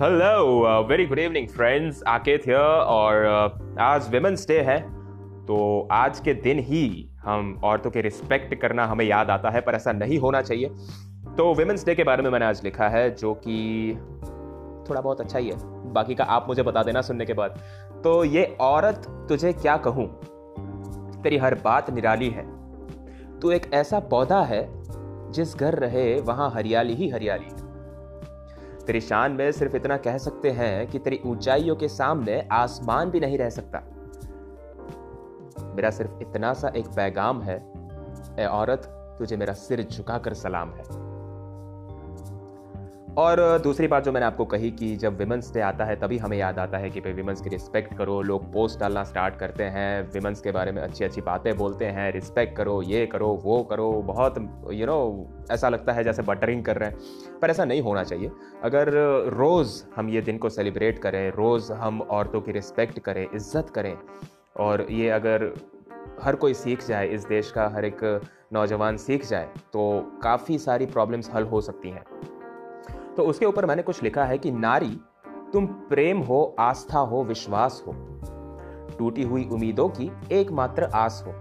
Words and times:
Hello 0.00 0.84
very 0.88 1.06
good 1.06 1.18
evening 1.18 1.48
friends 1.48 2.02
आकेत 2.08 2.46
here 2.46 2.58
और 2.58 3.24
uh, 3.24 3.78
आज 3.80 4.08
women's 4.10 4.48
day 4.48 4.60
है 4.60 4.78
तो 5.46 5.88
आज 5.92 6.20
के 6.20 6.34
दिन 6.34 6.58
ही 6.58 7.10
हम 7.22 7.60
औरतों 7.64 7.90
के 7.90 8.00
रिस्पेक्ट 8.00 8.54
करना 8.54 8.86
हमें 8.86 9.04
याद 9.04 9.30
आता 9.30 9.50
है 9.50 9.60
पर 9.60 9.74
ऐसा 9.74 9.92
नहीं 9.92 10.18
होना 10.18 10.42
चाहिए। 10.42 10.68
तो 11.36 11.54
विमेंस 11.54 11.86
डे 11.86 11.94
के 11.94 12.04
बारे 12.04 12.22
में 12.22 12.30
मैंने 12.30 12.46
आज 12.46 12.64
लिखा 12.64 12.88
है 12.88 13.14
जो 13.14 13.34
कि 13.34 13.94
थोड़ा 14.90 15.00
बहुत 15.00 15.20
अच्छा 15.20 15.38
ही 15.38 15.48
है। 15.48 15.92
बाकी 15.92 16.14
का 16.14 16.24
आप 16.24 16.48
मुझे 16.48 16.62
बता 16.62 16.82
देना 16.82 17.00
सुनने 17.00 17.26
के 17.26 17.32
बाद। 17.32 17.60
तो 18.04 18.24
ये 18.24 18.56
औरत 18.60 19.26
तुझे 19.28 19.52
क्या 19.52 19.76
कहूँ? 19.76 20.06
तेरी 21.22 21.36
हर 21.36 21.54
बात 21.54 21.90
निराली 21.90 22.30
है। 22.30 22.50
तू 23.40 23.50
एक 23.50 23.72
ऐसा 23.74 24.00
पौधा 24.00 24.42
है 24.42 24.68
जिस 25.32 25.56
घर 25.56 25.74
रहे 25.74 26.20
वहाँ 26.20 26.50
हरियाली 26.50 26.94
ही 26.94 27.10
हरियाली। 27.10 27.44
है 27.44 27.69
तेरी 28.86 29.00
शान 29.00 29.32
में 29.32 29.52
सिर्फ़ 29.52 29.76
इतना 29.76 29.96
कह 29.96 30.18
सकते 30.18 30.50
हैं 30.50 30.86
कि 30.86 30.98
तेरी 30.98 31.20
ऊंचाइयों 31.26 31.76
के 31.76 31.88
सामने 31.88 32.48
आसमान 32.52 33.10
भी 33.10 33.20
नहीं 33.20 33.38
रह 33.38 33.50
सकता। 33.50 33.82
मेरा 35.74 35.90
सिर्फ़ 35.90 36.10
इतना 36.20 36.52
सा 36.52 36.68
एक 36.68 36.86
पैगाम 36.86 37.42
है, 37.42 37.72
ए 38.38 38.46
औरत, 38.46 38.82
तुझे 39.18 39.36
मेरा 39.36 39.52
सिर 39.52 39.82
झुकाकर 39.82 40.34
सलाम 40.34 40.70
है। 40.70 41.09
और 43.18 43.40
दूसरी 43.58 43.86
बात 43.86 44.04
जो 44.04 44.12
मैंने 44.12 44.26
आपको 44.26 44.44
कही 44.44 44.70
कि 44.70 44.96
जब 44.96 45.16
विमेंस 45.18 45.52
डे 45.54 45.60
आता 45.60 45.84
है 45.84 45.94
तभी 46.00 46.18
हमें 46.18 46.36
याद 46.38 46.58
आता 46.58 46.78
है 46.78 46.90
कि 46.90 47.00
भाई 47.00 47.12
विमेंस 47.12 47.40
की 47.40 47.50
रिस्पेक्ट 47.50 47.96
करो 47.98 48.20
लोग 48.22 48.44
पोस्ट 48.52 48.78
डालना 48.80 49.02
स्टार्ट 49.04 49.36
करते 49.36 49.64
हैं 49.64 50.10
विमेंस 50.12 50.40
के 50.40 50.52
बारे 50.52 50.72
में 50.72 50.80
अच्छी 50.82 51.04
अच्छी 51.04 51.20
बातें 51.20 51.56
बोलते 51.56 51.84
हैं 51.86 52.12
रिस्पेक्ट 52.12 52.56
करो 52.56 52.80
ये 52.82 53.04
करो 53.06 53.28
वो 53.44 53.62
करो 53.62 53.90
बहुत 54.06 54.38
यू 54.38 54.72
you 54.72 54.86
नो 54.86 55.26
know, 55.26 55.52
ऐसा 55.52 55.68
लगता 55.68 55.92
है 55.92 56.04
जैसे 56.04 56.22
बटरिंग 56.22 56.64
कर 56.64 56.76
रहे 56.76 56.88
हैं। 56.88 57.38
पर 57.42 57.50
ऐसा 57.50 57.64
नहीं 57.64 57.82
होना 57.82 58.04
चाहिए। 58.04 58.30
अगर 58.62 58.90
रोज़ 59.34 59.82
हम 59.96 60.08
ये 60.08 60.20
दिन 60.20 60.38
को 60.38 60.48
सेलिब्रेट 60.48 60.98
करें 60.98 61.30
रोज़ 61.30 61.72
हम 61.72 62.00
औरतों 62.00 62.40
की 62.40 62.52
रिस्पेक्ट 62.52 62.98
करें 62.98 63.26
इज़्ज़त 63.34 63.70
करें 63.70 63.96
और 64.56 64.86
ये 64.90 65.08
अगर 65.10 65.52
हर 66.22 66.36
कोई 66.36 66.54
सीख 66.54 66.86
जाए 66.86 67.08
इस 67.08 67.26
देश 67.26 67.50
का 67.50 67.68
हर 67.68 67.84
एक 67.84 68.20
नौजवान 68.52 68.96
सीख 68.96 69.26
जाए 69.26 69.48
तो 69.72 69.90
काफ़ी 70.22 70.58
सारी 70.58 70.86
प्रॉब्लम्स 70.86 71.30
हल 71.34 71.44
हो 71.44 71.60
सकती 71.60 71.90
हैं। 71.90 72.04
तो 73.20 73.24
उसके 73.24 73.46
ऊपर 73.46 73.66
मैंने 73.66 73.82
कुछ 73.82 74.02
लिखा 74.02 74.24
है 74.24 74.38
कि 74.38 74.50
नारी, 74.50 75.00
तुम 75.52 75.66
प्रेम 75.66 76.18
हो, 76.18 76.56
आस्था 76.58 76.98
हो, 76.98 77.24
विश्वास 77.24 77.84
हो। 77.86 77.92
टूटी 78.98 79.22
हुई 79.22 79.48
उम्मीदों 79.52 79.88
की 79.88 80.12
एकमात्र 80.32 80.84
आस 80.84 81.24
हो। 81.26 81.32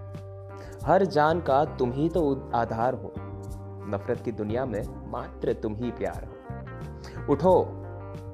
हर 0.85 1.05
जान 1.05 1.41
का 1.41 1.65
तुम 1.65 1.91
ही 1.91 2.09
तो 2.09 2.51
आधार 2.55 2.93
हो। 2.93 3.13
नफरत 3.87 4.21
की 4.21 4.31
दुनिया 4.31 4.65
में 4.65 5.11
मात्र 5.11 5.53
तुम 5.53 5.75
ही 5.75 5.91
प्यार 5.91 6.23
हो। 6.23 6.33
उठो, 7.33 7.61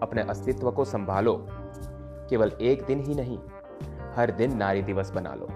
अपने 0.02 0.22
अस्तित्व 0.22 0.72
को 0.72 0.86
संभालो। 0.86 1.48
केवल 2.30 2.52
एक 2.62 2.84
दिन 2.84 3.04
ही 3.04 3.16
नहीं, 3.16 3.40
हर 4.16 4.32
दिन 4.32 4.58
नारी 4.58 4.82
दिवस 4.82 5.12
बना 5.12 5.34
लो। 5.34 5.48